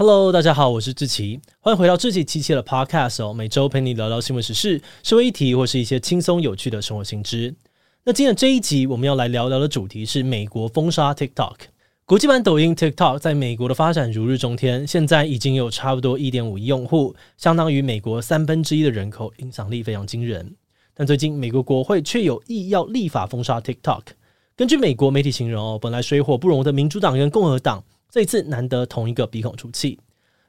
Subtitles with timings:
[0.00, 3.34] Hello，大家好，我是志奇，欢迎回到志奇七七的 Podcast 哦。
[3.34, 7.54] 每周陪你聊聊新闻时事、社会议题或是一些轻松有趣的生活新知。
[8.04, 11.54] 那今天这一集我们要来聊聊的主题是美国封杀 TikTok。
[12.06, 20.56] 国际版抖音 TikTok 在美国的发展如日中天，现在已经有差不多一点五亿用户，相当于美国三分之一的人口，影响力非常惊人。
[20.94, 24.04] 但最近美国国会却有意要立法封杀 TikTok。
[24.56, 27.84] 根据美国媒体形容哦，本来水火不容的民主党跟共和党。
[28.10, 29.98] 这一次难得同一个鼻孔出气，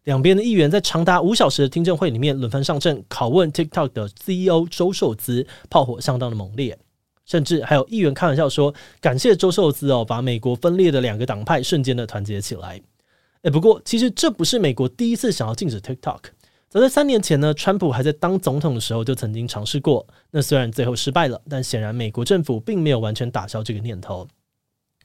[0.06, 6.78] 两边的议员在长达五小时的听证会里面轮番上阵拷问 TikTok 的 CEO 周受资，炮火相当的猛烈，
[7.26, 12.82] 甚至还有议员开玩笑说感谢周受资哦，把美国分裂的两个党派瞬间的团结起来。
[13.44, 16.20] 诶，不过其实这不是美国第一次想要禁止 TikTok，
[16.68, 24.28] 早在三年前呢，川普还在当总统的时候就曾经尝试过，那虽然最后失败了，但显然美国政府并没有完全打消这个念头。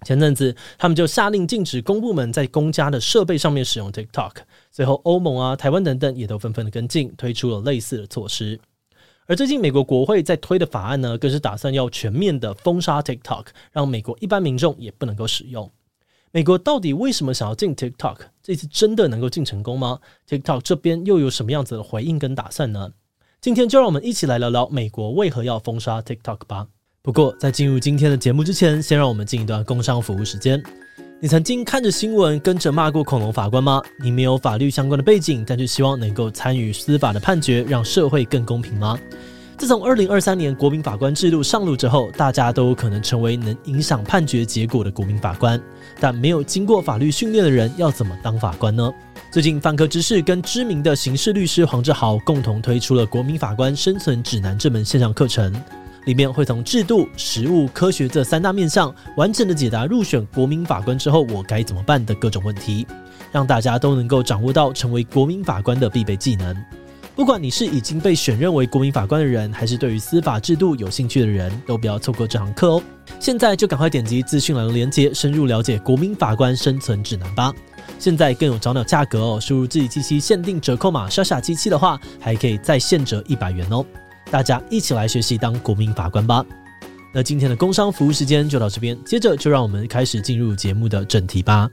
[0.05, 4.33] 前阵子，他们就下令禁止公部门在公家的设备上面使用 TikTok。
[4.71, 8.61] 随后，欧盟啊、台湾等等也都纷纷的跟进，推出了类似的措施。
[9.27, 15.69] 而最近，美国国会在推的法案呢，更是打算要全面的封杀 TikTok，让美国一般民众也不能够使用。
[16.31, 18.19] 美国到底为什么想要禁 TikTok？
[18.43, 22.93] 这次真的能够禁成功吗？TikTok 这边又有什么样子的回应跟打算呢？
[23.41, 26.69] 今天就让我们一起来聊聊美国为何要封杀 TikTok 吧。
[27.07, 30.61] 不过，在进入今天的节目之前，先让我们进一段工商服务时间。
[31.21, 33.81] 你曾经看着新闻跟着骂过恐龙法官吗？
[34.01, 38.99] 你没有法律相关的背景，但却希望能够参与司法的判决，让社会更公平吗？
[39.57, 45.63] 自从二零二三年国民法官制度上路之后，大家都有可能成为能影响判决结果的国民法官。
[46.01, 48.93] 但没有经过法律训练的人，要怎么当法官呢？
[49.31, 55.55] 最近，泛科知识跟知名的刑事律师黄志豪共同推出了《国民法官生存指南》这门线上课程。
[56.07, 62.87] 里面会从制度、实务、科学这三大面向，完整的解答入选国民法官之后我该怎么办的各种问题，
[63.31, 66.57] 让大家都能够掌握到成为国民法官的必备技能。
[67.15, 72.83] 不管你是已经被选任为国民法官的人，还是对于司法制度有兴趣的人，都不要错过这堂课哦！
[73.19, 77.53] 现在就赶快点击资讯栏的链接，深入了解《国民法官生存指南》吧。
[77.99, 83.83] 现在更有早鸟价格哦，输入自己七七限定折扣码“莎莎七七”的话，还可以再现折一百元哦。
[84.31, 86.45] 大家一起来学习当国民法官吧。
[87.15, 91.71] 那今天的工商服务时间就到这边，接着就让我们开始进入节目的正题吧。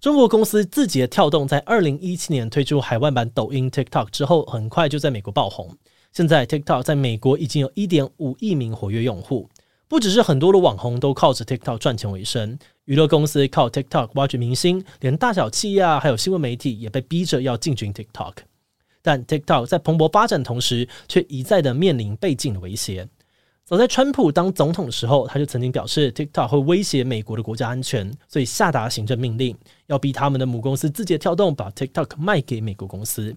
[0.00, 5.70] 中国公司字节跳动在二零一七年推出海外版抖音 TikTok 之后，很快就在美国爆红。
[6.12, 9.48] 现在 TikTok 在美国已经有一点五亿名活跃用户。
[9.90, 18.34] 不只是很多的网红都靠着 TikTok 赚钱为生，娱乐公司靠 TikTok 挖掘明星，连大小企业啊，还有新闻媒体也被逼着要进军 TikTok。
[19.02, 23.08] 但 TikTok 在蓬勃发展同时，却一再的面临被禁的威胁。
[23.64, 29.58] 早在川普当总统的时候，他就曾经表示 TikTok 会威胁美国的国家安全，所以下达行政命令，
[29.88, 33.34] 要逼他们的母公司字节跳动把 TikTok 卖给美国公司。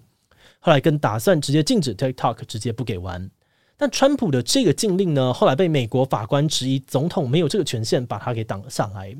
[0.60, 3.28] 后来更打算直接禁止 TikTok，直接不给玩。
[3.76, 9.16] 但川普的这个禁令呢，后来被美国法官质疑，总统没有这个权限，把他给挡了下来。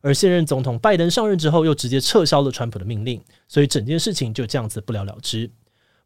[0.00, 5.50] 而现任总统拜登上任之后，又直接撤销了川普的命令，所以整件事情就这样子不了了之。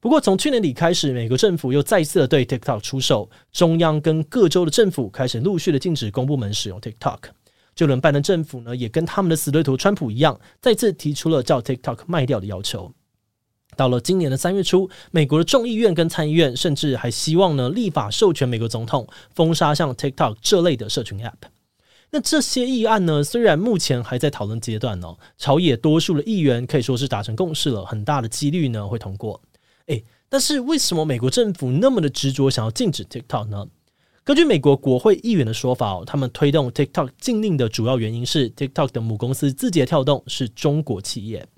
[0.00, 7.18] 不过从去年底开始，美国政府又再次的对 TikTok 出手，中央跟各州的政府开始陆续的禁止公部门使用 TikTok。
[7.74, 12.92] 就连拜登政府呢，也跟他们的死对头川普一样，再次提出了叫 TikTok 卖掉的要求。
[13.76, 21.32] 到了今年的三月初，美国的众议院跟参议院甚至还希望呢立法授权美国总统封杀像 TikTok 这类的社群 App。
[22.10, 29.40] 那这些议案呢，虽然目前还在讨论阶段哦，朝野多数的议员可以说是达成共识了，很大的几率呢会通过。
[29.86, 33.66] 诶，但是为什么美国政府那么的执着想要禁止 TikTok 呢？
[34.24, 41.48] 根据美国国会议员的说法，他们推动 TikTok 禁令的主要原因是 TikTok 的母公司字节跳动是中国企业。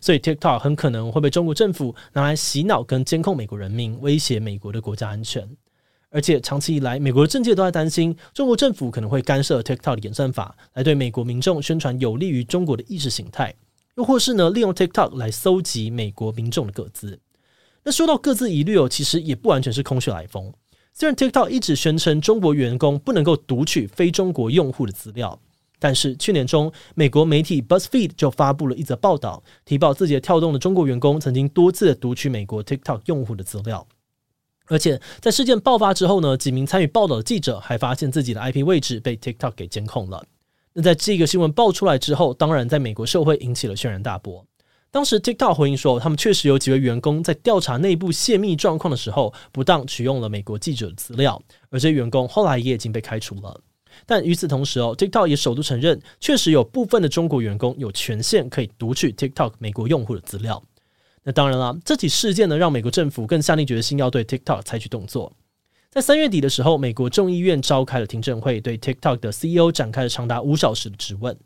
[0.00, 5.48] 所以 TikTok 很可能会被中国政府拿来洗脑跟监控美国人民，威胁美国的国家安全。
[6.10, 13.54] 而且长期以来，美国政界都在担心中国政府可能会干涉 TikTok 的演算法，来对美国民众宣传有利于中国的意识形态，
[13.96, 17.18] 又或是呢利用 TikTok 来搜集美国民众的个资。
[17.82, 20.52] 那说到个资疑虑哦，其实也不完全是空穴来风。
[20.92, 25.40] 虽然 TikTok 一直宣称中国员工不能够读取非中国用户的资料。
[25.82, 33.84] 但是去年中，美国媒体 BuzzFeed 就发布了一则报道，提报字节跳动的中国员工曾经多次读取美国 TikTok 用户的资料，
[34.68, 40.24] 而且在事件爆发之后呢，几名参与报道的记者还发现自己的 IP 位置被 TikTok 给监控了。
[40.72, 44.46] 那在这个新闻爆出来之后，当然在美国社会引起了轩然大波。
[44.92, 53.60] 当时 TikTok 回应说，他们确实有几位员工在调查内部泄密状况的时候，不当取用了美国记者的资料，而这些员工后来也已经被开除了。
[54.06, 60.62] 但与此同时哦，TikTok 也首度承认，确实有部分的中国员工有权限可以读取 TikTok 美国用户的资料。
[61.24, 65.32] 那当然了，这起事件呢，让美国政府更下定决心要对 TikTok 采取动作。
[65.90, 71.36] 在三月底的时候，美国众议院召开了听证会，对 TikTok 的 CEO 展开了长达五小时的质问。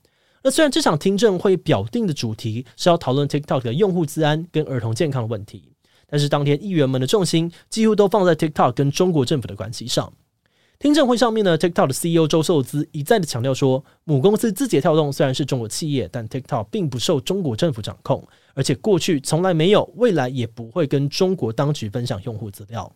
[0.43, 5.73] 那虽然这场听证会表定的主题是要讨论 TikTok 的用户资安跟儿童健康的问题，
[6.07, 10.13] 但是当天议员们的重心几乎都放在 TikTok 跟中国政府的关系上。
[10.79, 18.23] 听证会上面呢，TikTok 的 CEO 周受资一再的强调说，母公司字节跳动虽然是中国企业，但 TikTok 并不受中国政府掌控，
[18.55, 22.93] 而且过去从来没有，未来也不会跟中国当局分享用户资料。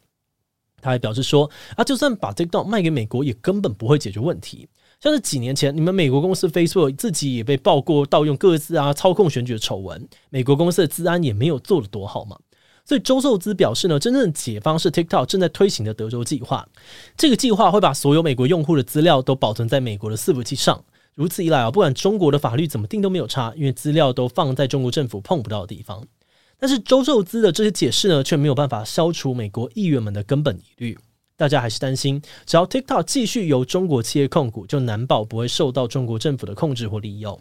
[0.83, 4.69] 他还表示说，啊，就算把 TikTok 卖给美国，也根本不会解决问题。
[5.01, 12.39] 像是几年前，你们美国公司 Facebook 自己也被曝过盗用各自啊、操控选举的丑闻，美国公司的治安也没有做得多好嘛。
[12.85, 16.67] 所以周受资表示呢，真正的解方是 TikTok 正在推行的德州计划。
[17.17, 20.85] 这个计划会把所有美国用户的资料都保存在美国的伺服器上。
[21.15, 26.03] 如此一来啊，不管中国的法律怎么定都没有差，因为资料都放在中国政府碰不到的地方。
[26.59, 30.99] 但是周受资的这些解释呢，却没有办法消除美国议员们的根本疑虑。
[31.37, 37.41] 大家还是担心，只要 TikTok 继续由中国企业控股，就难保不会受到中国政府的控制或利用。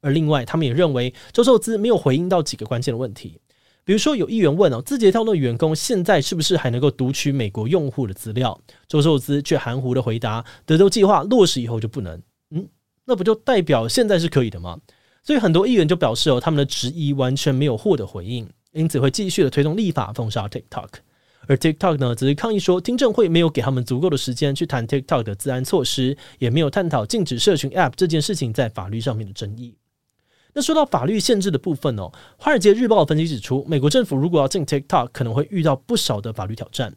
[0.00, 3.38] 而另外，他们也认为周受资没有回应到几个关键的问题，
[3.86, 8.60] 比如说有议员问哦，字节跳动的员工现在是不是还能够读取美国用户的资料？
[8.88, 12.20] 周受资却含糊的回答，德州计划落实以后就不能。
[12.50, 12.66] 嗯，
[13.04, 14.76] 那不就代表现在是可以的吗？
[15.22, 20.88] 所以很多议员就表示哦，他们的质疑完全没有获得回应，因此会继续的推动立法封杀 TikTok。
[21.46, 29.76] 而 TikTok 呢，则是抗议说，听证会没有给他们足够的时间去谈 TikTok 的治安措施，也没有探讨禁止社群 App 这件事情在法律上面的争议。
[30.56, 36.94] 那说到法律限制的部分哦，《华尔街日报》分析指出，美国政府如果要禁 TikTok，可能会遇到不少的法律挑战。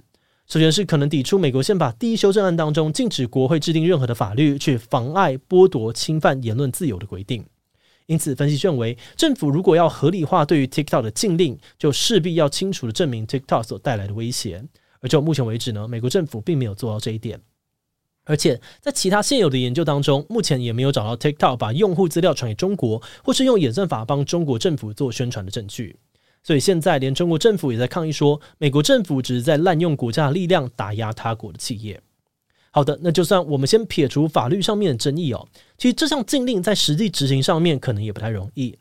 [0.48, 7.46] 首先是可能抵触美国宪法第一修正案当中禁止国会制定任何的法律去妨碍、剥夺、侵犯言论自由的规定。
[8.06, 14.64] 因此，分析认为，政府如果要合理化对于 TikTok 的禁令，就势必要清楚地证明 TikTok 所带来的威胁。
[15.02, 17.42] 而就目前为止呢，美国政府并没有做到这一点。
[18.30, 25.98] 而且，在其他现有的研究当中，目前也没有找到 TikTok 把用户资料传给中国，或是用演算法帮中国政府做宣传的证据。
[26.44, 32.00] 所以现在，连中国政府也在抗议说，美国政府只是在滥用国家的力量打压他国的企业。
[32.70, 38.78] 好的，那就算我们先撇除法律上面的争议哦，其实这项禁令在实际执行上面可能也不太容易。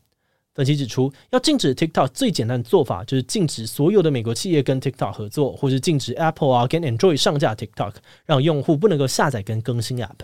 [0.58, 7.92] 分析指出，要禁止 TikTok 最简单的做法就是禁止所有的美国企业跟 TikTok 合作，或是禁止 Apple 啊跟 Android 上架 TikTok，
[8.26, 10.16] 让用户不能够下载跟更新 App。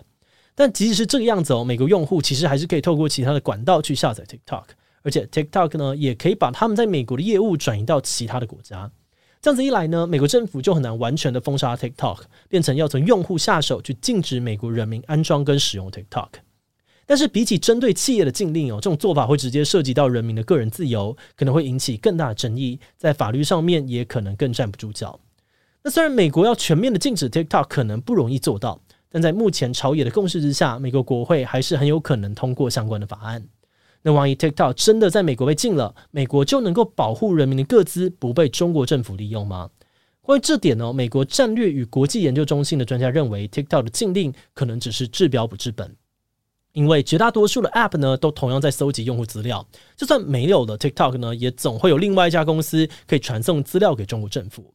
[0.57, 4.65] 但即使是这个样子哦，美国用户其实还是可以透过其他的管道去下载 TikTok，
[5.05, 8.91] 而且 TikTok 呢也可以把他们在美国的业务转移到其他的国家。
[9.41, 16.31] 这样子一来呢，美国政府就很难完全的封杀 TikTok，变成要从用户下手去禁止美国人民安装跟使用 TikTok。
[17.07, 25.19] 但是比起针对企业的禁令哦，这种做法会直接涉及到人民的个人自由，可能会引起更大的争议，在法律上面也可能更站不住脚。
[25.83, 28.81] 那虽然美国要全面的禁止 TikTok 可能不容易做到，
[29.11, 33.47] 但在目前朝野的共识之下，美国国会还是很有可能通过相关的法案。
[34.03, 39.71] 那万一 TikTok 真的在美国被禁了，美国就能够保护人民的各资不被中国政府利用吗？
[40.23, 45.95] 关于这点呢，美国战略与国际研究中心的专家认为，TikTok 的禁令可能只是治标不治本，
[46.75, 49.67] 因为绝大多数的 App 呢都同样在搜集用户资料，
[49.97, 54.75] 就算没有了 TikTok 呢，也总会有另外一家公司可以传送资料给中国政府。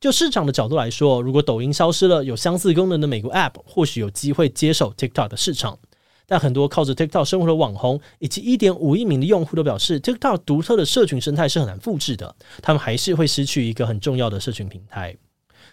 [0.00, 5.78] 就市场的角度来说，如果抖音消失了，有相似功能的美国 App 或许有机会接手 TikTok 的市场。
[6.24, 15.16] 但很多靠着 TikTok 生活的网红以及一点五亿名的用户都表示，TikTok 独特的社群生态是很难复制的，他们还是会失去一个很重要的社群平台。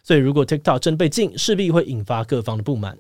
[0.04, 2.98] 所以，如果 TikTok 真被禁，势必会引发各方的不满。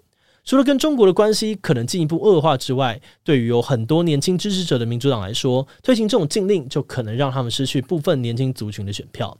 [0.47, 9.37] 除了跟中国的关系可能进一步恶化之外，对于有很多年轻支持者的民主党来说，推行这种禁令就可能让他们失去部分年轻族群的选票。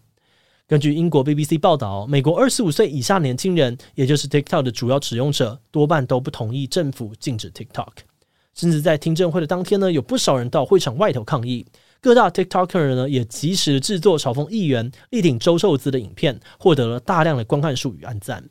[0.67, 7.87] 根据英国 BBC 报道，美国二十五岁以下年轻人，也就是 TikTok 的主要使用者，多半都不同意政府禁止 TikTok。
[8.53, 11.65] 甚至在听证会的当天呢，有不少人到会场外头抗议。
[12.01, 18.43] 各大 TikToker 呢，也及时制作嘲讽议员、力挺周受资的影片，获得了大量的观看数与按赞。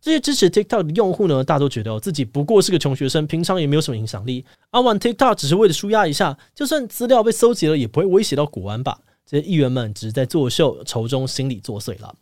[0.00, 4.44] 这些支持 TikTok 的用户呢，大都觉得自己不过是个穷学生，平常也没有什么影响力。
[4.70, 8.98] 啊，玩 TikTok 只是为了舒压一下，就算资料被搜集了，也不会威胁到国安吧？
[9.24, 12.14] 这些议员们只是在作秀，愁中心理作祟了。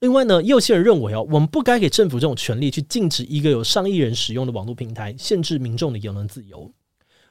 [0.00, 6.72] 另外呢，也有些人认为哦，我们不该给政府这种权利去禁止一个有上亿人使用的网络平台，限制民众的言论自由。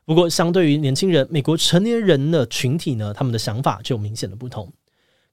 [0.06, 4.72] 不过，相对于年轻人，美国成年人的群体呢，他们的想法就有明显的不同。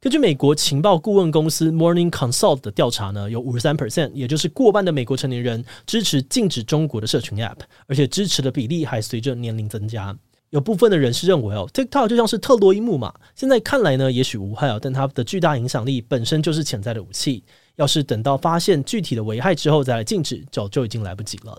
[0.04, 7.56] 根据美国情报顾问公司 Morning Consult 的调查呢，有五十三 percent，也就是过半的美国成年人支持禁止中国的社群 App，
[7.86, 10.14] 而且支持的比例还随着年龄增加。
[10.50, 17.42] 有部分的人士认为哦，TikTok 就像是特洛伊木马，现在看来呢，也许无害哦，但它的巨大影响力本身就是潜在的武器。
[17.76, 21.58] 要是等到发现具体的危害之后再来禁止，早就已经来不及了。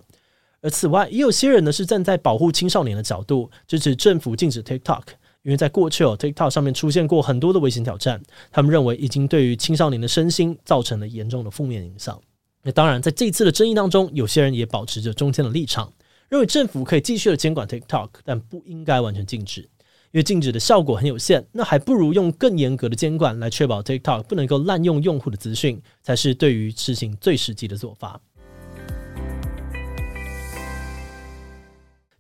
[0.62, 5.02] 而此外，也有些人呢是站在保护青少年的角度，支持政府禁止 TikTok。
[5.46, 8.20] 因为在过去哦，TikTok 上面出现过很多的危险挑战，
[8.52, 12.20] 他们认为已经对于青少年的身心造成了严重的负面影响。
[12.64, 15.94] 那当然，在这次的争议当中，有些人也保持着中间的立场，
[16.30, 21.46] 认为政府可以继续的监管 TikTok，但不应该完全禁止，因为禁止的效果很有限。
[21.52, 28.20] 那还不如用更严格的监管来确保 TikTok 不能够滥用用户的资讯，才是对于事情最实际的做法。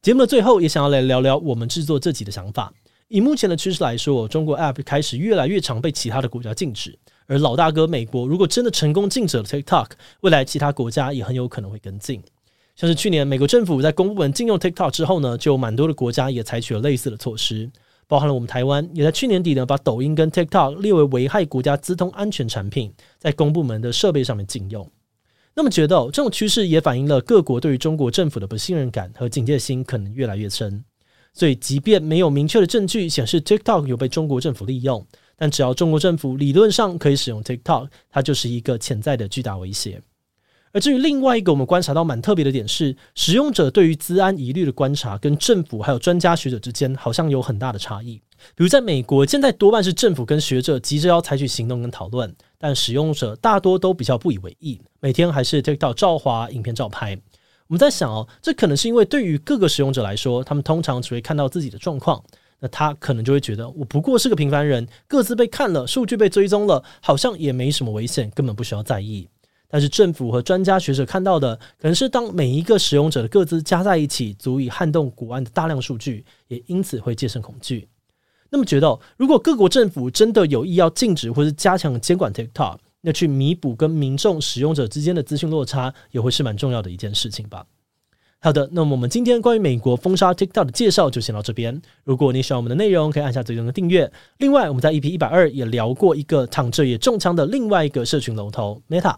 [0.03, 2.71] 节目的最后，也想要来聊聊我们制作这集的想法。
[3.15, 12.21] 以目前的趋势来说，中国 App 开始越来越常被其他的国家禁止，而老大哥美国如果真的成功禁止了 TikTok，未来其他国家也很有可能会跟进。
[12.75, 17.71] 像是去年美国政府在公部门禁用 TikTok 之后呢，就有蛮多的国家也采取了类似的措施，
[18.05, 24.85] 包含了我们台湾也在去年底呢把抖音跟 TikTok 列为危害国家资通安全产品，在公部门的设备上面禁用。
[25.53, 30.83] 那么觉得这种趋势也反映了各国对于中国政府的不信任感和警戒心可能越来越深。
[31.35, 40.01] 所以，即便没有明确的证据显示 TikTok 有被中国政府利用，但只要中国政府理论上可以使用 TikTok，它就是一个潜在的巨大威胁。
[40.71, 48.21] 而至于另外一个我们观察到蛮特别的点是，使用者对于资安疑虑的观察跟政府还有专家学者之间好像有很大的差异。
[48.55, 57.17] 比如在美国，现在多半是政府跟学者急着要采取行动跟讨论，但使用者大多都比较不以为意，每天还是 TikTok 照滑，影片照拍。
[57.67, 62.23] 我们在想哦，这可能是因为对于各个使用者来说，他们通常只会看到自己的状况，
[62.59, 69.27] 那他可能就会觉得我不过是个平凡人，各自被看了，数据被追踪了，好像也没什么危险，根本不需要在意。
[69.67, 77.89] 但是政府和专家学者看到的，可能是当每一个使用者的各自加在一起，足以撼动国安的大量数据，也因此会戒慎恐惧。
[78.51, 87.63] 那么觉得，如果各国政府真的有意要禁止或是加强监管 TikTok，那去弥补跟民众使用者之间的资讯落差，也会是蛮重要的一件事情吧。
[88.39, 91.79] 好的，那么我们今天关于美国封杀 TikTok 的介绍就先到这边。
[92.03, 94.11] 如果你喜欢我们的内容，可以按下最终的订阅。
[94.39, 99.15] 另外，我们在 EP 一百二也聊过一个躺着也中枪的另外一个社群龙头 Meta，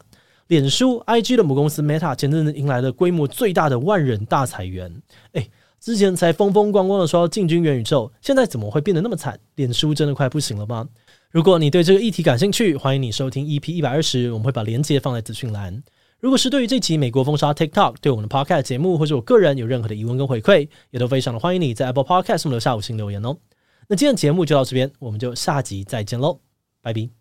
[0.47, 5.01] 脸书 IG 的母公司 Meta 前阵子迎来了规模最大的万人大裁员。
[5.33, 9.37] 诶，之前才风风光光的说进军元宇宙，现在怎么会变得那么惨？
[9.55, 10.87] 脸书真的快不行了吗？
[11.29, 15.83] 如果你对这个议题感兴趣，欢迎你收听 EP 一百二十，我们会把链接放在资讯栏。
[16.19, 23.37] 如果是对于这集美国封杀 TikTok，对我们的 Podcast 节目或者我个人有任何的疑问跟回馈，也都非常的欢迎你在 Apple Podcast 上留下五星留言哦。
[23.89, 26.39] 那今天节目就到这边，我们就下集再见喽，
[26.81, 27.16] 拜拜。